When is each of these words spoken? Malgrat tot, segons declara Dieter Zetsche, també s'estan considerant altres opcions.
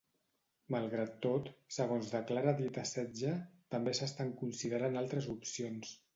Malgrat 0.75 1.11
tot, 1.25 1.51
segons 1.75 2.09
declara 2.13 2.55
Dieter 2.63 2.87
Zetsche, 2.93 3.35
també 3.77 3.95
s'estan 4.01 4.35
considerant 4.43 5.01
altres 5.05 5.31
opcions. 5.37 5.95